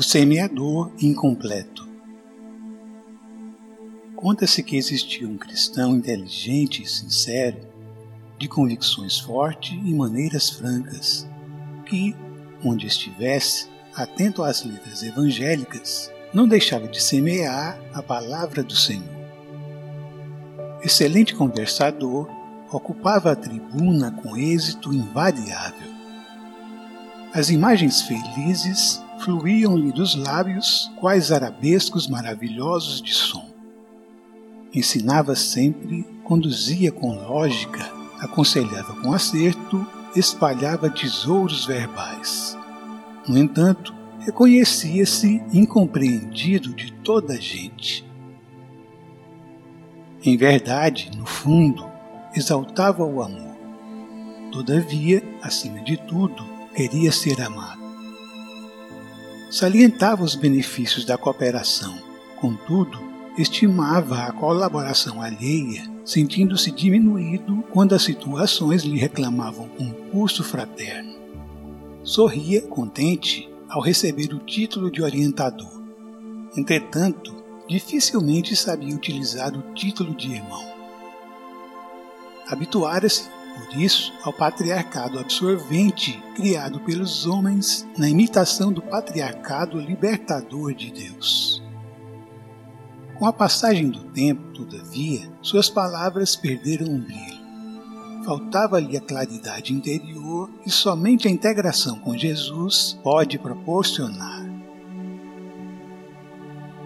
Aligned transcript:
O 0.00 0.02
semeador 0.02 0.90
incompleto. 0.98 1.86
Conta-se 4.16 4.62
que 4.62 4.78
existia 4.78 5.28
um 5.28 5.36
cristão 5.36 5.94
inteligente 5.94 6.82
e 6.82 6.86
sincero, 6.86 7.58
de 8.38 8.48
convicções 8.48 9.18
fortes 9.18 9.72
e 9.72 9.94
maneiras 9.94 10.48
francas, 10.48 11.28
que, 11.84 12.16
onde 12.64 12.86
estivesse, 12.86 13.68
atento 13.94 14.42
às 14.42 14.64
letras 14.64 15.02
evangélicas, 15.02 16.10
não 16.32 16.48
deixava 16.48 16.88
de 16.88 16.98
semear 16.98 17.78
a 17.92 18.02
palavra 18.02 18.62
do 18.62 18.74
Senhor. 18.74 19.04
Excelente 20.82 21.34
conversador, 21.34 22.26
ocupava 22.72 23.32
a 23.32 23.36
tribuna 23.36 24.10
com 24.12 24.34
êxito 24.34 24.94
invariável. 24.94 25.90
As 27.34 27.50
imagens 27.50 28.00
felizes 28.00 29.02
fluíam-lhe 29.20 29.92
dos 29.92 30.14
lábios 30.14 30.90
quais 30.98 31.30
arabescos 31.30 32.08
maravilhosos 32.08 33.00
de 33.02 33.12
som. 33.12 33.50
Ensinava 34.72 35.34
sempre, 35.34 36.04
conduzia 36.24 36.90
com 36.92 37.14
lógica, 37.14 37.90
aconselhava 38.18 38.94
com 39.00 39.12
acerto, 39.12 39.86
espalhava 40.14 40.90
tesouros 40.90 41.66
verbais. 41.66 42.56
No 43.26 43.36
entanto, 43.36 43.94
reconhecia-se 44.20 45.42
incompreendido 45.52 46.74
de 46.74 46.92
toda 46.92 47.34
a 47.34 47.40
gente. 47.40 48.08
Em 50.22 50.36
verdade, 50.36 51.10
no 51.16 51.26
fundo, 51.26 51.90
exaltava 52.34 53.04
o 53.04 53.22
amor. 53.22 53.56
Todavia, 54.52 55.22
acima 55.42 55.80
de 55.80 55.96
tudo, 55.96 56.44
queria 56.74 57.10
ser 57.10 57.40
amado. 57.40 57.79
Salientava 59.50 60.22
os 60.22 60.36
benefícios 60.36 61.04
da 61.04 61.18
cooperação, 61.18 61.98
contudo, 62.40 63.00
estimava 63.36 64.22
a 64.22 64.32
colaboração 64.32 65.20
alheia, 65.20 65.82
sentindo-se 66.04 66.70
diminuído 66.70 67.64
quando 67.72 67.92
as 67.92 68.02
situações 68.02 68.84
lhe 68.84 68.96
reclamavam 68.96 69.68
concurso 69.70 70.44
fraterno. 70.44 71.14
Sorria 72.04 72.62
contente 72.62 73.50
ao 73.68 73.82
receber 73.82 74.32
o 74.32 74.38
título 74.38 74.88
de 74.88 75.02
orientador. 75.02 75.82
Entretanto, 76.56 77.34
dificilmente 77.68 78.54
sabia 78.54 78.94
utilizar 78.94 79.52
o 79.52 79.74
título 79.74 80.14
de 80.14 80.30
irmão. 80.30 80.64
Habituara-se, 82.46 83.28
por 83.60 83.76
isso, 83.78 84.12
ao 84.22 84.32
patriarcado 84.32 85.18
absorvente 85.18 86.22
criado 86.34 86.80
pelos 86.80 87.26
homens 87.26 87.86
na 87.96 88.08
imitação 88.08 88.72
do 88.72 88.80
patriarcado 88.80 89.78
libertador 89.78 90.74
de 90.74 90.90
Deus. 90.90 91.62
Com 93.18 93.26
a 93.26 93.32
passagem 93.32 93.90
do 93.90 94.04
tempo, 94.12 94.42
todavia, 94.54 95.30
suas 95.42 95.68
palavras 95.68 96.34
perderam 96.34 96.86
o 96.86 96.98
brilho. 96.98 97.40
Faltava-lhe 98.24 98.96
a 98.96 99.00
claridade 99.00 99.74
interior 99.74 100.50
e 100.64 100.70
somente 100.70 101.28
a 101.28 101.30
integração 101.30 101.98
com 101.98 102.16
Jesus 102.16 102.98
pode 103.02 103.38
proporcionar. 103.38 104.48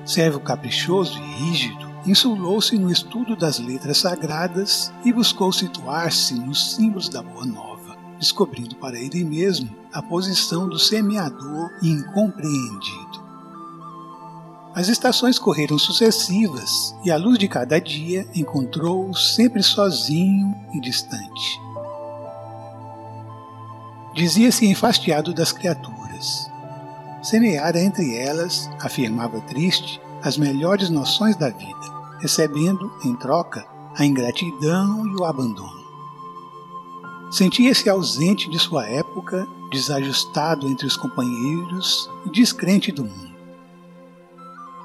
Servo 0.04 0.40
caprichoso 0.40 1.18
e 1.18 1.44
rígido, 1.44 1.83
insulou-se 2.06 2.78
no 2.78 2.90
estudo 2.90 3.36
das 3.36 3.58
letras 3.58 3.98
sagradas 3.98 4.92
e 5.04 5.12
buscou 5.12 5.52
situar-se 5.52 6.34
nos 6.34 6.74
símbolos 6.74 7.08
da 7.08 7.22
Boa 7.22 7.46
Nova, 7.46 7.96
descobrindo 8.18 8.76
para 8.76 8.98
ele 8.98 9.24
mesmo 9.24 9.74
a 9.92 10.02
posição 10.02 10.68
do 10.68 10.78
semeador 10.78 11.70
incompreendido. 11.82 13.24
As 14.74 14.88
estações 14.88 15.38
correram 15.38 15.78
sucessivas 15.78 16.94
e, 17.04 17.10
à 17.10 17.16
luz 17.16 17.38
de 17.38 17.46
cada 17.46 17.80
dia, 17.80 18.26
encontrou-o 18.34 19.14
sempre 19.14 19.62
sozinho 19.62 20.52
e 20.74 20.80
distante. 20.80 21.60
Dizia-se 24.14 24.66
enfastiado 24.66 25.32
das 25.32 25.52
criaturas. 25.52 26.50
Semeara 27.22 27.80
entre 27.80 28.16
elas, 28.16 28.68
afirmava 28.80 29.40
triste, 29.42 30.00
as 30.24 30.36
melhores 30.36 30.90
noções 30.90 31.36
da 31.36 31.50
vida, 31.50 32.18
recebendo, 32.18 32.90
em 33.04 33.14
troca, 33.14 33.64
a 33.96 34.04
ingratidão 34.04 35.06
e 35.06 35.14
o 35.14 35.24
abandono. 35.24 35.84
Sentia-se 37.30 37.88
ausente 37.88 38.50
de 38.50 38.58
sua 38.58 38.86
época, 38.86 39.46
desajustado 39.70 40.66
entre 40.68 40.86
os 40.86 40.96
companheiros 40.96 42.10
e 42.26 42.30
descrente 42.30 42.90
do 42.90 43.04
mundo 43.04 43.34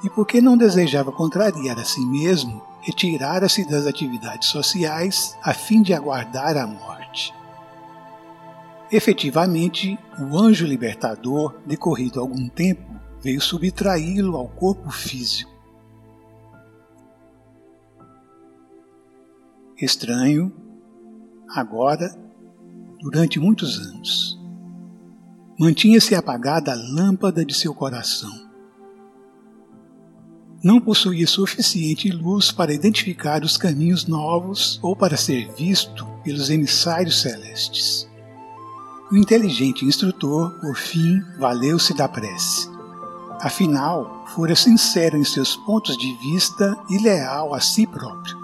e 0.04 0.10
porque 0.10 0.42
não 0.42 0.58
desejava 0.58 1.12
contrariar 1.12 1.78
a 1.78 1.84
si 1.84 2.06
mesmo, 2.06 2.62
retirara-se 2.82 3.66
das 3.66 3.86
atividades 3.86 4.50
sociais 4.50 5.38
a 5.44 5.54
fim 5.54 5.82
de 5.82 5.94
aguardar 5.94 6.58
a 6.58 6.66
morte. 6.66 7.34
Efetivamente, 8.92 10.00
o 10.18 10.38
anjo 10.38 10.66
libertador, 10.66 11.56
decorrido 11.66 12.20
algum 12.20 12.48
tempo, 12.48 12.89
veio 13.22 13.42
subtraí-lo 13.42 14.36
ao 14.36 14.48
corpo 14.48 14.90
físico. 14.92 15.52
Estranho, 19.78 20.54
agora, 21.50 22.14
durante 23.00 23.40
muitos 23.40 23.80
anos, 23.80 24.40
mantinha-se 25.58 26.16
apagada 26.16 26.74
a 26.74 26.76
lâmpada 26.76 27.46
de 27.46 27.54
seu 27.54 27.74
coração 27.74 28.50
não 30.64 30.80
possuía 30.82 31.26
suficiente 31.26 32.12
luz 32.12 32.52
para 32.52 32.74
identificar 32.74 33.44
os 33.44 33.56
caminhos 33.56 34.06
novos 34.06 34.78
ou 34.82 34.96
para 34.96 35.16
ser 35.16 35.50
visto 35.54 36.06
pelos 36.24 36.50
emissários 36.50 37.22
celestes. 37.22 38.08
O 39.10 39.16
inteligente 39.16 39.86
instrutor, 39.86 40.60
por 40.60 40.76
fim, 40.76 41.22
valeu-se 41.40 41.94
da 41.96 42.08
prece. 42.08 42.68
Afinal, 43.42 44.26
fora 44.28 44.54
sincero 44.54 45.18
em 45.18 45.24
seus 45.24 45.56
pontos 45.56 45.98
de 45.98 46.14
vista 46.16 46.78
e 46.90 46.98
leal 46.98 47.54
a 47.54 47.62
si 47.62 47.88
próprio. 47.88 48.38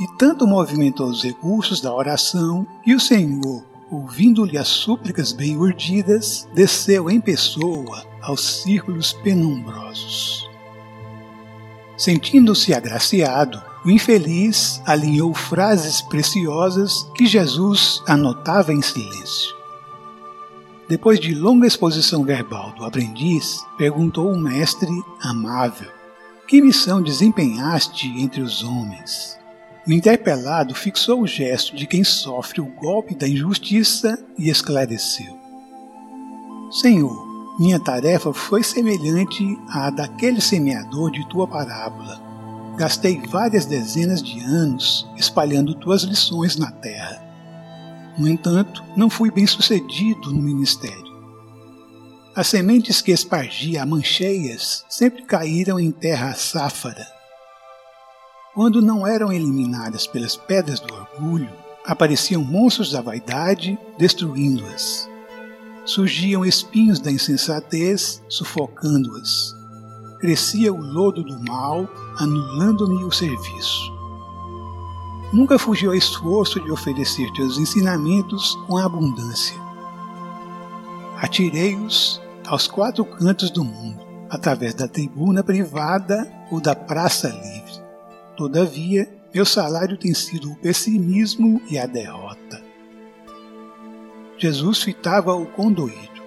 E 0.00 0.08
tanto 0.16 0.46
movimentou 0.46 1.08
os 1.08 1.22
recursos 1.22 1.80
da 1.80 1.94
oração 1.94 2.66
que 2.82 2.94
o 2.94 3.00
Senhor, 3.00 3.62
ouvindo-lhe 3.90 4.56
as 4.56 4.68
súplicas 4.68 5.32
bem 5.32 5.56
urdidas, 5.56 6.48
desceu 6.54 7.10
em 7.10 7.20
pessoa 7.20 8.04
aos 8.22 8.62
círculos 8.62 9.12
penumbrosos. 9.12 10.48
Sentindo-se 11.96 12.72
agraciado, 12.72 13.62
o 13.84 13.90
infeliz 13.90 14.80
alinhou 14.86 15.34
frases 15.34 16.00
preciosas 16.00 17.06
que 17.14 17.26
Jesus 17.26 18.02
anotava 18.08 18.72
em 18.72 18.80
silêncio. 18.80 19.54
Depois 20.88 21.18
de 21.18 21.34
longa 21.34 21.66
exposição 21.66 22.24
verbal 22.24 22.72
do 22.72 22.84
aprendiz, 22.84 23.64
perguntou 23.78 24.30
o 24.30 24.38
mestre 24.38 24.90
amável: 25.22 25.90
Que 26.46 26.60
missão 26.60 27.02
desempenhaste 27.02 28.06
entre 28.18 28.42
os 28.42 28.62
homens? 28.62 29.38
O 29.86 29.92
interpelado 29.92 30.74
fixou 30.74 31.22
o 31.22 31.26
gesto 31.26 31.74
de 31.74 31.86
quem 31.86 32.04
sofre 32.04 32.60
o 32.60 32.66
golpe 32.66 33.14
da 33.14 33.26
injustiça 33.26 34.22
e 34.38 34.50
esclareceu: 34.50 35.38
Senhor, 36.70 37.34
minha 37.58 37.80
tarefa 37.80 38.32
foi 38.34 38.62
semelhante 38.62 39.58
à 39.68 39.88
daquele 39.88 40.40
semeador 40.40 41.10
de 41.10 41.26
tua 41.28 41.46
parábola. 41.46 42.20
Gastei 42.76 43.22
várias 43.28 43.64
dezenas 43.64 44.22
de 44.22 44.40
anos 44.40 45.08
espalhando 45.16 45.74
tuas 45.74 46.02
lições 46.02 46.56
na 46.56 46.70
terra. 46.70 47.23
No 48.16 48.28
entanto, 48.28 48.82
não 48.96 49.10
fui 49.10 49.30
bem 49.30 49.46
sucedido 49.46 50.32
no 50.32 50.40
ministério. 50.40 51.14
As 52.34 52.48
sementes 52.48 53.00
que 53.00 53.12
espargia 53.12 53.82
a 53.82 53.86
mancheias 53.86 54.84
sempre 54.88 55.22
caíram 55.22 55.78
em 55.78 55.90
terra 55.90 56.34
sáfara. 56.34 57.06
Quando 58.52 58.82
não 58.82 59.06
eram 59.06 59.32
eliminadas 59.32 60.06
pelas 60.06 60.36
pedras 60.36 60.80
do 60.80 60.92
orgulho, 60.94 61.50
apareciam 61.84 62.42
monstros 62.42 62.90
da 62.90 63.00
vaidade, 63.00 63.78
destruindo-as. 63.98 65.08
Surgiam 65.84 66.44
espinhos 66.44 66.98
da 66.98 67.10
insensatez, 67.10 68.22
sufocando-as. 68.28 69.54
Crescia 70.18 70.72
o 70.72 70.80
lodo 70.80 71.22
do 71.22 71.38
mal, 71.44 71.88
anulando-me 72.18 73.04
o 73.04 73.12
serviço. 73.12 73.93
Nunca 75.32 75.58
fugiu 75.58 75.90
ao 75.90 75.96
esforço 75.96 76.60
de 76.60 76.70
oferecer 76.70 77.30
teus 77.32 77.58
ensinamentos 77.58 78.54
com 78.66 78.76
abundância. 78.76 79.56
Atirei-os 81.16 82.20
aos 82.46 82.68
quatro 82.68 83.04
cantos 83.04 83.50
do 83.50 83.64
mundo, 83.64 84.04
através 84.30 84.74
da 84.74 84.86
tribuna 84.86 85.42
privada 85.42 86.30
ou 86.50 86.60
da 86.60 86.74
praça 86.74 87.28
livre. 87.28 87.82
Todavia, 88.36 89.08
meu 89.32 89.44
salário 89.44 89.96
tem 89.96 90.14
sido 90.14 90.52
o 90.52 90.56
pessimismo 90.56 91.60
e 91.68 91.78
a 91.78 91.86
derrota. 91.86 92.62
Jesus 94.38 94.82
fitava 94.82 95.34
o 95.34 95.46
condoído. 95.46 96.22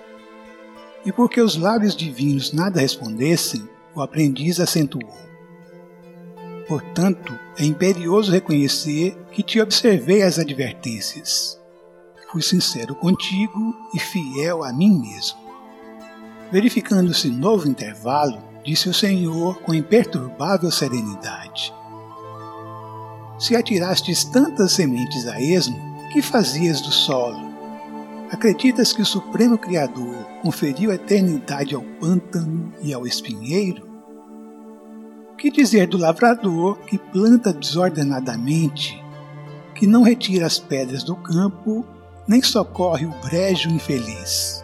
E 1.06 1.12
porque 1.12 1.40
os 1.40 1.56
lábios 1.56 1.96
divinos 1.96 2.52
nada 2.52 2.82
respondessem, 2.82 3.68
o 3.94 4.02
aprendiz 4.02 4.60
acentuou. 4.60 5.16
Portanto, 6.68 7.38
é 7.58 7.66
imperioso 7.66 8.32
reconhecer 8.32 9.18
que 9.32 9.42
te 9.42 9.60
observei 9.60 10.22
as 10.22 10.38
advertências. 10.38 11.60
Fui 12.32 12.42
sincero 12.42 12.94
contigo 12.94 13.76
e 13.96 14.00
fiel 14.00 14.64
a 14.64 14.72
mim 14.72 15.00
mesmo. 15.00 15.40
Verificando-se 16.52 17.30
novo 17.30 17.68
intervalo, 17.68 18.40
disse 18.64 18.88
o 18.88 18.94
Senhor 18.94 19.60
com 19.62 19.74
imperturbável 19.74 20.70
serenidade: 20.70 21.74
Se 23.40 23.56
atirastes 23.56 24.24
tantas 24.26 24.74
sementes 24.74 25.26
a 25.28 25.42
esmo, 25.42 25.78
que 26.14 26.22
fazias 26.22 26.80
do 26.82 26.92
solo? 26.92 27.48
Acreditas 28.32 28.94
que 28.94 29.02
o 29.02 29.06
Supremo 29.06 29.58
Criador 29.58 30.16
conferiu 30.44 30.92
eternidade 30.92 31.74
ao 31.74 31.82
pântano 31.82 32.72
e 32.82 32.94
ao 32.94 33.08
espinheiro? 33.08 33.97
Que 35.38 35.52
dizer 35.52 35.88
do 35.88 35.98
lavrador 35.98 36.80
que 36.80 36.98
planta 36.98 37.54
desordenadamente, 37.54 39.00
que 39.76 39.86
não 39.86 40.02
retira 40.02 40.48
as 40.48 40.58
pedras 40.58 41.04
do 41.04 41.16
campo, 41.16 41.86
nem 42.28 42.42
socorre 42.42 43.06
o 43.06 43.14
brejo 43.22 43.70
infeliz? 43.70 44.64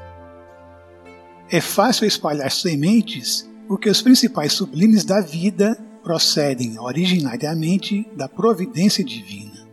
É 1.51 1.61
fácil 1.61 2.07
espalhar 2.07 2.51
sementes 2.51 3.47
porque 3.67 3.87
os 3.87 4.01
principais 4.01 4.53
sublimes 4.53 5.05
da 5.05 5.21
vida 5.21 5.77
procedem 6.03 6.79
originariamente 6.79 8.07
da 8.15 8.27
providência 8.27 9.03
divina. 9.03 9.67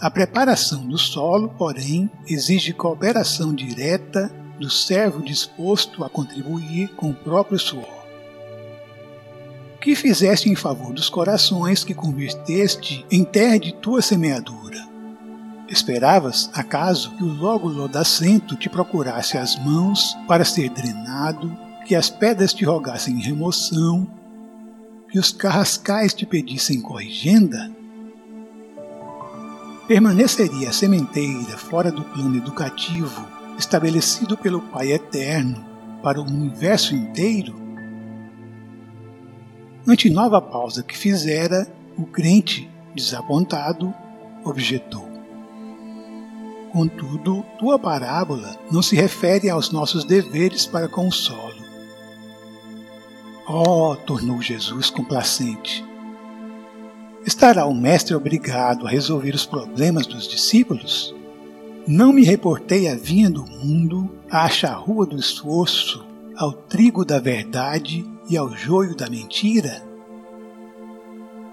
A 0.00 0.10
preparação 0.10 0.86
do 0.86 0.98
solo, 0.98 1.48
porém, 1.50 2.10
exige 2.26 2.72
cooperação 2.72 3.54
direta 3.54 4.28
do 4.58 4.68
servo 4.68 5.22
disposto 5.22 6.02
a 6.02 6.10
contribuir 6.10 6.88
com 6.96 7.10
o 7.10 7.14
próprio 7.14 7.58
suor. 7.58 7.95
Que 9.86 9.94
fizeste 9.94 10.50
em 10.50 10.56
favor 10.56 10.92
dos 10.92 11.08
corações 11.08 11.84
que 11.84 11.94
converteste 11.94 13.06
em 13.08 13.22
terra 13.22 13.56
de 13.56 13.72
tua 13.72 14.02
semeadura? 14.02 14.84
Esperavas, 15.68 16.50
acaso, 16.52 17.12
que 17.12 17.22
o 17.22 17.32
logo 17.32 17.68
lodacento 17.68 18.56
te 18.56 18.68
procurasse 18.68 19.38
as 19.38 19.56
mãos 19.64 20.18
para 20.26 20.44
ser 20.44 20.70
drenado, 20.70 21.56
que 21.86 21.94
as 21.94 22.10
pedras 22.10 22.52
te 22.52 22.64
rogassem 22.64 23.20
remoção, 23.20 24.08
que 25.08 25.20
os 25.20 25.30
carrascais 25.30 26.12
te 26.12 26.26
pedissem 26.26 26.80
corrigenda? 26.80 27.70
Permaneceria 29.86 30.70
a 30.70 30.72
sementeira 30.72 31.56
fora 31.56 31.92
do 31.92 32.02
plano 32.02 32.36
educativo 32.36 33.24
estabelecido 33.56 34.36
pelo 34.36 34.62
Pai 34.62 34.90
Eterno 34.90 35.64
para 36.02 36.20
o 36.20 36.24
universo 36.24 36.92
inteiro? 36.92 37.65
Ante 39.88 40.10
nova 40.10 40.42
pausa 40.42 40.82
que 40.82 40.98
fizera, 40.98 41.64
o 41.96 42.04
crente, 42.04 42.68
desapontado, 42.92 43.94
objetou. 44.44 45.08
Contudo, 46.72 47.44
tua 47.56 47.78
parábola 47.78 48.58
não 48.70 48.82
se 48.82 48.96
refere 48.96 49.48
aos 49.48 49.70
nossos 49.70 50.04
deveres 50.04 50.66
para 50.66 50.88
com 50.88 51.06
o 51.06 51.12
solo. 51.12 51.64
Oh, 53.48 53.94
tornou 53.94 54.42
Jesus 54.42 54.90
complacente. 54.90 55.84
Estará 57.24 57.64
o 57.64 57.74
mestre 57.74 58.12
obrigado 58.12 58.88
a 58.88 58.90
resolver 58.90 59.36
os 59.36 59.46
problemas 59.46 60.04
dos 60.04 60.26
discípulos? 60.26 61.14
Não 61.86 62.12
me 62.12 62.24
reportei 62.24 62.88
a 62.88 62.96
vinha 62.96 63.30
do 63.30 63.46
mundo, 63.46 64.10
à 64.28 64.48
charrua 64.48 65.06
do 65.06 65.16
esforço, 65.16 66.04
ao 66.36 66.52
trigo 66.52 67.04
da 67.04 67.20
verdade 67.20 68.04
e 68.28 68.36
ao 68.36 68.54
joio 68.54 68.94
da 68.94 69.08
mentira? 69.08 69.82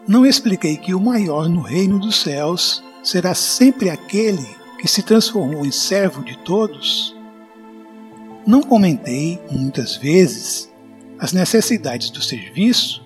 Não 0.07 0.25
expliquei 0.25 0.75
que 0.75 0.93
o 0.93 0.99
maior 0.99 1.47
no 1.47 1.61
reino 1.61 1.99
dos 1.99 2.21
céus 2.21 2.83
será 3.03 3.33
sempre 3.33 3.89
aquele 3.89 4.45
que 4.79 4.87
se 4.87 5.01
transformou 5.01 5.65
em 5.65 5.71
servo 5.71 6.23
de 6.23 6.37
todos? 6.39 7.15
Não 8.45 8.61
comentei, 8.61 9.39
muitas 9.49 9.95
vezes, 9.95 10.69
as 11.17 11.31
necessidades 11.31 12.09
do 12.09 12.21
serviço? 12.21 13.01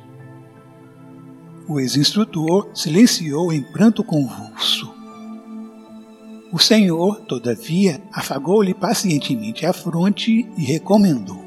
O 1.67 1.79
ex-instrutor 1.79 2.69
silenciou 2.73 3.53
em 3.53 3.61
pranto 3.61 4.03
convulso. 4.03 4.91
O 6.51 6.57
Senhor, 6.57 7.19
todavia, 7.27 8.01
afagou-lhe 8.11 8.73
pacientemente 8.73 9.65
a 9.65 9.73
fronte 9.73 10.49
e 10.57 10.63
recomendou: 10.63 11.46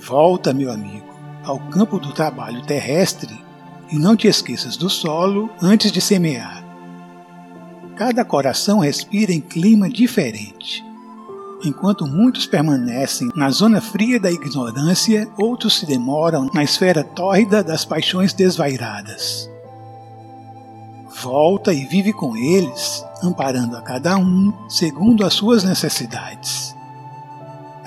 Volta, 0.00 0.54
meu 0.54 0.70
amigo, 0.70 1.12
ao 1.44 1.58
campo 1.58 1.98
do 1.98 2.12
trabalho 2.12 2.64
terrestre 2.64 3.36
e 3.90 3.98
não 3.98 4.16
te 4.16 4.28
esqueças 4.28 4.76
do 4.76 4.88
solo 4.88 5.50
antes 5.60 5.90
de 5.90 6.00
semear. 6.00 6.64
Cada 7.96 8.24
coração 8.24 8.78
respira 8.78 9.32
em 9.32 9.40
clima 9.40 9.88
diferente. 9.88 10.84
Enquanto 11.64 12.06
muitos 12.06 12.46
permanecem 12.46 13.28
na 13.34 13.50
zona 13.50 13.80
fria 13.80 14.20
da 14.20 14.30
ignorância, 14.30 15.28
outros 15.36 15.78
se 15.78 15.86
demoram 15.86 16.48
na 16.54 16.62
esfera 16.62 17.02
tórrida 17.02 17.64
das 17.64 17.84
paixões 17.84 18.32
desvairadas. 18.32 19.50
Volta 21.20 21.72
e 21.72 21.84
vive 21.84 22.12
com 22.12 22.36
eles, 22.36 23.04
amparando 23.20 23.76
a 23.76 23.82
cada 23.82 24.16
um 24.16 24.52
segundo 24.68 25.26
as 25.26 25.34
suas 25.34 25.64
necessidades. 25.64 26.67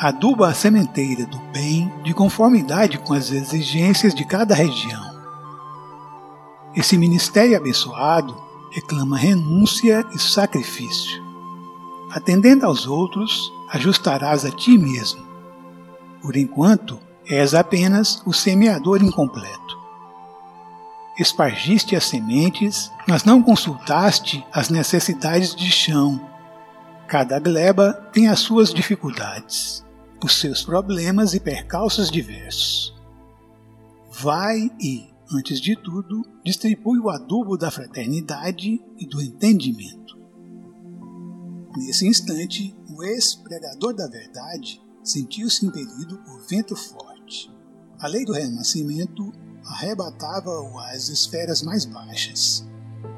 Aduba 0.01 0.47
a 0.47 0.53
sementeira 0.55 1.27
do 1.27 1.37
bem 1.53 1.93
de 2.01 2.11
conformidade 2.11 2.97
com 2.97 3.13
as 3.13 3.29
exigências 3.29 4.15
de 4.15 4.25
cada 4.25 4.55
região. 4.55 5.21
Esse 6.75 6.97
ministério 6.97 7.55
abençoado 7.55 8.35
reclama 8.71 9.15
renúncia 9.15 10.03
e 10.11 10.17
sacrifício. 10.17 11.23
Atendendo 12.11 12.65
aos 12.65 12.87
outros, 12.87 13.53
ajustarás 13.69 14.43
a 14.43 14.49
ti 14.49 14.75
mesmo. 14.75 15.23
Por 16.19 16.35
enquanto, 16.35 16.97
és 17.29 17.53
apenas 17.53 18.23
o 18.25 18.33
semeador 18.33 19.03
incompleto. 19.03 19.77
Espargiste 21.19 21.95
as 21.95 22.05
sementes, 22.05 22.91
mas 23.07 23.23
não 23.23 23.39
consultaste 23.39 24.43
as 24.51 24.67
necessidades 24.67 25.55
de 25.55 25.69
chão. 25.69 26.19
Cada 27.07 27.39
gleba 27.39 27.93
tem 28.11 28.27
as 28.27 28.39
suas 28.39 28.73
dificuldades, 28.73 29.85
os 30.23 30.39
seus 30.39 30.63
problemas 30.63 31.33
e 31.33 31.39
percalços 31.39 32.11
diversos. 32.11 32.93
Vai 34.11 34.71
e, 34.79 35.09
antes 35.33 35.59
de 35.59 35.75
tudo, 35.75 36.23
distribui 36.43 36.99
o 36.99 37.09
adubo 37.09 37.57
da 37.57 37.71
fraternidade 37.71 38.81
e 38.97 39.07
do 39.07 39.21
entendimento. 39.21 40.19
Nesse 41.75 42.05
instante, 42.05 42.75
o 42.89 43.03
ex-pregador 43.03 43.93
da 43.93 44.07
verdade 44.07 44.81
sentiu-se 45.03 45.65
impelido 45.65 46.17
por 46.19 46.41
vento 46.47 46.75
forte. 46.75 47.51
A 47.99 48.07
lei 48.07 48.25
do 48.25 48.33
renascimento 48.33 49.31
arrebatava-o 49.65 50.77
às 50.79 51.07
esferas 51.07 51.61
mais 51.61 51.85
baixas, 51.85 52.67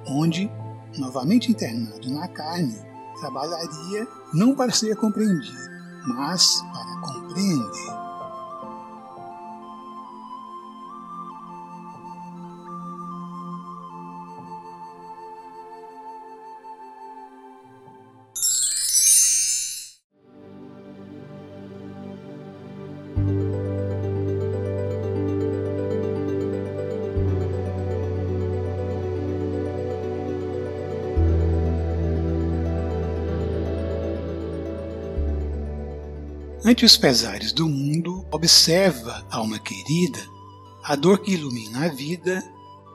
onde, 0.07 0.49
novamente 0.97 1.51
internado 1.51 2.11
na 2.11 2.27
carne, 2.27 2.77
trabalharia 3.19 4.07
não 4.33 4.55
para 4.55 4.71
ser 4.71 4.95
compreendido, 4.95 5.72
mas 6.05 6.61
para 6.73 6.95
compreender. 7.01 8.02
Ante 36.73 36.85
os 36.85 36.97
pesares 36.97 37.53
do 37.53 37.69
mundo, 37.69 38.25
observa, 38.31 39.23
alma 39.29 39.59
querida, 39.59 40.19
a 40.83 40.95
dor 40.95 41.19
que 41.19 41.33
ilumina 41.33 41.85
a 41.85 41.87
vida 41.87 42.43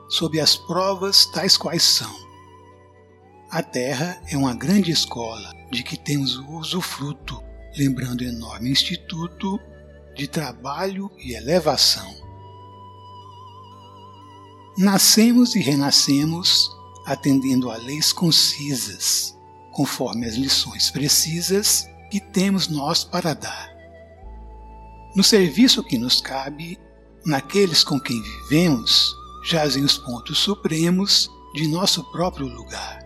sob 0.09 0.37
as 0.37 0.57
provas 0.57 1.25
tais 1.27 1.55
quais 1.55 1.81
são. 1.81 2.13
A 3.49 3.63
terra 3.63 4.21
é 4.27 4.35
uma 4.35 4.53
grande 4.53 4.91
escola 4.91 5.49
de 5.71 5.81
que 5.81 5.95
temos 5.95 6.35
o 6.35 6.57
usufruto, 6.57 7.41
lembrando 7.77 8.19
o 8.19 8.25
enorme 8.25 8.69
instituto 8.69 9.57
de 10.13 10.27
trabalho 10.27 11.09
e 11.17 11.33
elevação. 11.33 12.13
Nascemos 14.77 15.55
e 15.55 15.61
renascemos 15.61 16.69
atendendo 17.05 17.71
a 17.71 17.77
leis 17.77 18.11
concisas, 18.11 19.37
conforme 19.71 20.25
as 20.25 20.35
lições 20.35 20.91
precisas 20.91 21.87
que 22.11 22.19
temos 22.19 22.67
nós 22.67 23.05
para 23.05 23.33
dar. 23.33 23.68
No 25.15 25.23
serviço 25.23 25.83
que 25.83 25.97
nos 25.97 26.21
cabe, 26.21 26.77
naqueles 27.25 27.83
com 27.83 27.99
quem 27.99 28.21
vivemos, 28.21 29.15
jazem 29.43 29.83
os 29.83 29.97
pontos 29.97 30.37
supremos 30.37 31.29
de 31.53 31.67
nosso 31.67 32.03
próprio 32.11 32.47
lugar. 32.47 32.99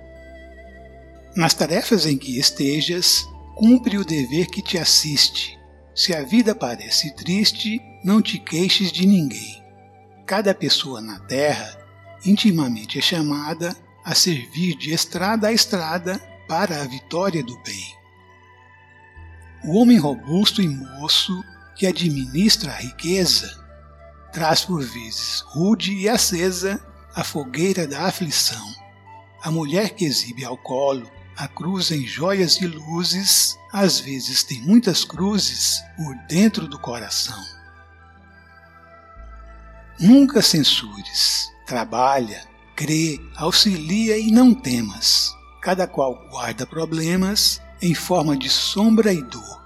Nas 1.36 1.54
tarefas 1.54 2.06
em 2.06 2.18
que 2.18 2.38
estejas, 2.38 3.28
cumpre 3.56 3.98
o 3.98 4.06
dever 4.06 4.48
que 4.48 4.62
te 4.62 4.78
assiste. 4.78 5.58
Se 5.96 6.14
a 6.14 6.24
vida 6.24 6.54
parece 6.54 7.16
triste, 7.16 7.80
não 8.04 8.22
te 8.22 8.38
queixes 8.38 8.92
de 8.92 9.06
ninguém. 9.06 9.64
Cada 10.26 10.54
pessoa 10.54 11.02
na 11.02 11.20
terra 11.20 11.78
intimamente 12.26 13.00
é 13.00 13.02
chamada 13.02 13.76
a 14.04 14.14
servir 14.14 14.76
de 14.78 14.94
estrada 14.94 15.48
a 15.48 15.54
estrada 15.54 16.20
para 16.48 16.82
a 16.82 16.88
vitória 16.88 17.44
do 17.44 17.58
bem. 17.64 17.96
O 19.64 19.78
homem 19.78 19.98
robusto 19.98 20.62
e 20.62 20.68
moço 20.68 21.42
que 21.76 21.88
administra 21.88 22.72
a 22.72 22.78
riqueza 22.78 23.64
traz 24.32 24.66
por 24.66 24.82
vezes 24.82 25.42
rude 25.48 25.94
e 25.94 26.10
acesa 26.10 26.84
a 27.16 27.24
fogueira 27.24 27.88
da 27.88 28.08
aflição. 28.08 28.74
A 29.44 29.52
mulher 29.52 29.92
que 29.92 30.06
exibe 30.06 30.44
ao 30.44 30.58
colo 30.58 31.10
a 31.36 31.48
cruz 31.48 31.92
em 31.92 32.06
joias 32.06 32.62
e 32.62 32.68
luzes, 32.68 33.58
às 33.72 34.00
vezes 34.00 34.44
tem 34.44 34.62
muitas 34.62 35.04
cruzes 35.04 35.82
por 35.98 36.16
dentro 36.28 36.68
do 36.68 36.78
coração. 36.78 37.42
Nunca 40.00 40.42
censures, 40.42 41.50
trabalha, 41.66 42.44
crê, 42.76 43.20
auxilia 43.36 44.18
e 44.18 44.32
não 44.32 44.54
temas. 44.54 45.34
Cada 45.62 45.88
qual 45.88 46.28
guarda 46.30 46.68
problemas 46.68 47.62
em 47.82 47.96
forma 47.96 48.38
de 48.38 48.50
sombra 48.50 49.14
e 49.14 49.22
dor. 49.22 49.63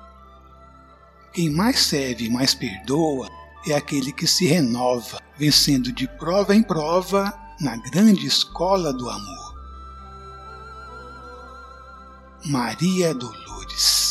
Quem 1.37 1.51
mais 1.51 1.81
serve 1.81 2.25
e 2.25 2.29
mais 2.31 2.55
perdoa 2.55 3.29
é 3.67 3.75
aquele 3.75 4.11
que 4.11 4.25
se 4.25 4.47
renova, 4.47 5.21
vencendo 5.37 5.91
de 5.91 6.07
prova 6.07 6.55
em 6.55 6.63
prova 6.63 7.31
na 7.61 7.77
grande 7.77 8.25
escola 8.25 8.91
do 8.91 9.07
amor. 9.07 9.53
Maria 12.43 13.13
Dolores 13.13 14.06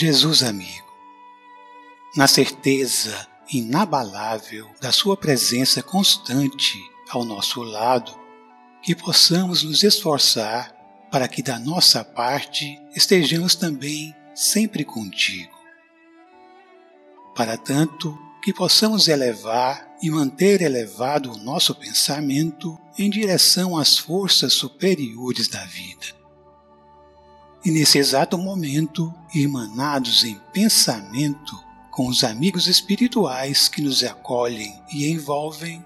Jesus 0.00 0.42
amigo, 0.42 0.90
na 2.16 2.26
certeza 2.26 3.28
inabalável 3.52 4.66
da 4.80 4.90
Sua 4.90 5.14
presença 5.14 5.82
constante 5.82 6.78
ao 7.10 7.22
nosso 7.22 7.62
lado, 7.62 8.18
que 8.82 8.94
possamos 8.94 9.62
nos 9.62 9.82
esforçar 9.82 10.74
para 11.10 11.28
que 11.28 11.42
da 11.42 11.58
nossa 11.58 12.02
parte 12.02 12.80
estejamos 12.96 13.54
também 13.54 14.16
sempre 14.34 14.86
contigo. 14.86 15.52
Para 17.36 17.58
tanto, 17.58 18.18
que 18.42 18.54
possamos 18.54 19.06
elevar 19.06 19.86
e 20.02 20.10
manter 20.10 20.62
elevado 20.62 21.30
o 21.30 21.36
nosso 21.36 21.74
pensamento 21.74 22.80
em 22.98 23.10
direção 23.10 23.76
às 23.76 23.98
forças 23.98 24.54
superiores 24.54 25.46
da 25.46 25.62
vida 25.66 26.19
e 27.64 27.70
nesse 27.70 27.98
exato 27.98 28.38
momento, 28.38 29.12
irmanados 29.34 30.24
em 30.24 30.40
pensamento 30.52 31.58
com 31.90 32.08
os 32.08 32.24
amigos 32.24 32.66
espirituais 32.66 33.68
que 33.68 33.82
nos 33.82 34.02
acolhem 34.02 34.80
e 34.90 35.10
envolvem, 35.10 35.84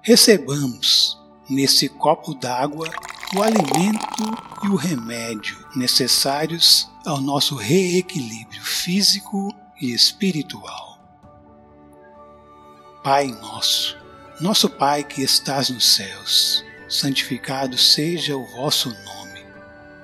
recebamos 0.00 1.18
nesse 1.50 1.88
copo 1.88 2.34
d'água 2.34 2.88
o 3.36 3.42
alimento 3.42 4.24
e 4.64 4.68
o 4.68 4.76
remédio 4.76 5.58
necessários 5.76 6.90
ao 7.04 7.20
nosso 7.20 7.56
reequilíbrio 7.56 8.62
físico 8.62 9.54
e 9.80 9.92
espiritual. 9.92 10.98
Pai 13.04 13.26
nosso, 13.26 13.98
nosso 14.40 14.70
Pai 14.70 15.04
que 15.04 15.22
estás 15.22 15.68
nos 15.68 15.94
céus, 15.94 16.64
santificado 16.88 17.76
seja 17.76 18.36
o 18.36 18.46
vosso 18.52 18.88
nome 18.88 19.21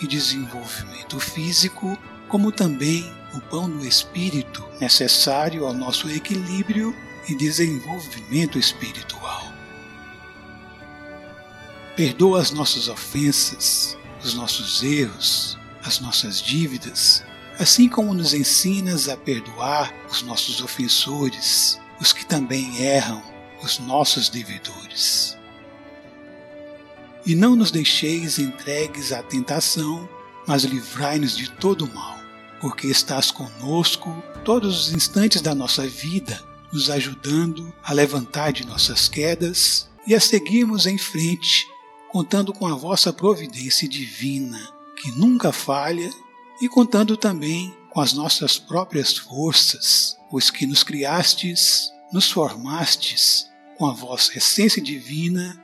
e 0.00 0.06
desenvolvimento 0.06 1.18
físico, 1.20 1.98
como 2.28 2.50
também 2.50 3.12
o 3.34 3.40
pão 3.40 3.68
do 3.68 3.86
espírito, 3.86 4.64
necessário 4.80 5.66
ao 5.66 5.72
nosso 5.72 6.08
equilíbrio 6.10 6.94
e 7.28 7.34
desenvolvimento 7.34 8.58
espiritual. 8.58 9.52
Perdoa 11.96 12.40
as 12.40 12.50
nossas 12.50 12.88
ofensas, 12.88 13.96
os 14.22 14.34
nossos 14.34 14.82
erros, 14.82 15.58
as 15.84 16.00
nossas 16.00 16.40
dívidas, 16.40 17.22
assim 17.58 17.88
como 17.88 18.14
nos 18.14 18.34
ensinas 18.34 19.08
a 19.08 19.16
perdoar 19.16 19.92
os 20.10 20.22
nossos 20.22 20.60
ofensores, 20.60 21.80
os 22.00 22.12
que 22.12 22.26
também 22.26 22.82
erram, 22.82 23.22
os 23.62 23.78
nossos 23.78 24.28
devedores. 24.28 25.36
E 27.26 27.34
não 27.34 27.56
nos 27.56 27.70
deixeis 27.70 28.38
entregues 28.38 29.12
à 29.12 29.22
tentação, 29.22 30.08
mas 30.46 30.64
livrai-nos 30.64 31.34
de 31.36 31.50
todo 31.50 31.86
o 31.86 31.94
mal, 31.94 32.18
porque 32.60 32.86
estás 32.86 33.30
conosco 33.30 34.22
todos 34.44 34.88
os 34.88 34.92
instantes 34.92 35.40
da 35.40 35.54
nossa 35.54 35.86
vida, 35.86 36.42
nos 36.70 36.90
ajudando 36.90 37.72
a 37.82 37.94
levantar 37.94 38.52
de 38.52 38.66
nossas 38.66 39.08
quedas 39.08 39.88
e 40.06 40.14
a 40.14 40.20
seguirmos 40.20 40.86
em 40.86 40.98
frente, 40.98 41.66
contando 42.10 42.52
com 42.52 42.66
a 42.66 42.74
vossa 42.74 43.10
providência 43.12 43.88
divina, 43.88 44.60
que 45.00 45.10
nunca 45.12 45.50
falha, 45.50 46.10
e 46.60 46.68
contando 46.68 47.16
também 47.16 47.74
com 47.90 48.00
as 48.00 48.12
nossas 48.12 48.58
próprias 48.58 49.16
forças, 49.16 50.16
pois 50.30 50.50
que 50.50 50.66
nos 50.66 50.82
criastes, 50.82 51.90
nos 52.12 52.30
formastes 52.30 53.46
com 53.78 53.86
a 53.86 53.92
vossa 53.92 54.36
essência 54.36 54.82
divina, 54.82 55.63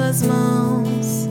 Suas 0.00 0.22
mãos 0.22 1.28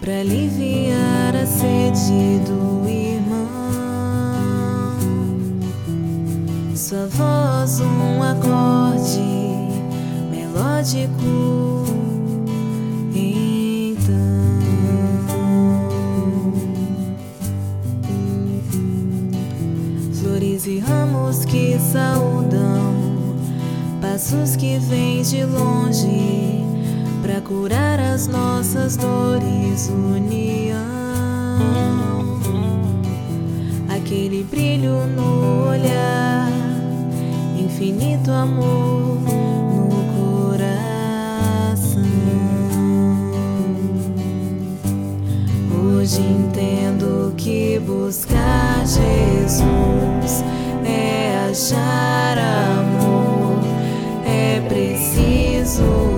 para 0.00 0.20
aliviar 0.20 1.36
a 1.36 1.46
sede 1.46 2.40
do 2.46 2.88
irmão. 2.88 3.48
Sua 6.74 7.06
voz, 7.06 7.80
um 7.80 8.22
acorde 8.22 9.20
melódico. 10.30 11.84
Então, 13.14 14.14
flores 20.14 20.66
e 20.66 20.78
ramos 20.78 21.44
que 21.44 21.78
saudam, 21.78 22.94
passos 24.00 24.56
que 24.56 24.78
vêm 24.78 25.22
de 25.22 25.44
longe 25.44 26.61
para 27.22 27.40
curar 27.40 28.00
as 28.00 28.26
nossas 28.26 28.96
dores, 28.96 29.88
união. 29.88 30.82
Aquele 33.88 34.42
brilho 34.42 35.06
no 35.06 35.68
olhar, 35.68 36.50
infinito 37.56 38.32
amor 38.32 39.20
no 39.20 39.88
coração. 40.50 42.02
Hoje 45.70 46.20
entendo 46.20 47.32
que 47.36 47.78
buscar 47.78 48.84
Jesus 48.84 50.44
é 50.84 51.48
achar 51.48 52.36
amor, 52.36 53.62
é 54.26 54.60
preciso 54.68 56.11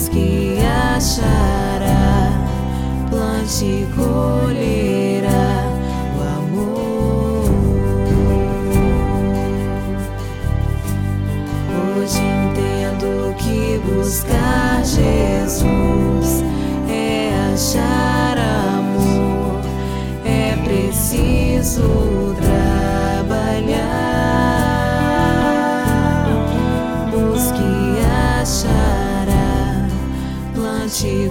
busque 0.00 0.18
e 0.18 0.58
achará, 0.96 2.32
plante 3.10 3.64
e 3.64 3.86
colherá 3.94 5.64
o 6.16 6.20
amor. 6.38 7.44
Hoje 11.98 12.18
entendo 12.18 13.34
que 13.36 13.78
buscar 13.84 14.39
te 31.00 31.30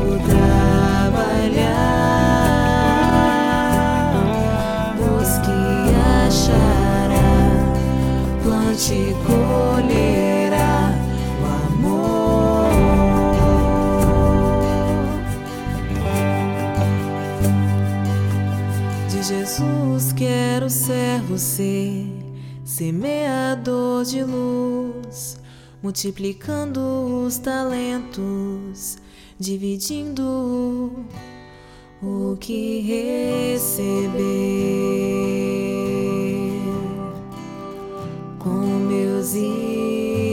Jesus, 19.51 20.13
quero 20.13 20.69
ser 20.69 21.19
você, 21.23 22.05
semeador 22.63 24.05
de 24.05 24.23
luz, 24.23 25.37
multiplicando 25.83 26.79
os 27.25 27.37
talentos, 27.37 28.97
dividindo 29.37 31.05
o 32.01 32.37
que 32.39 32.79
receber 32.79 34.21
com 38.39 38.65
meus 38.87 39.33
irmãos. 39.33 40.30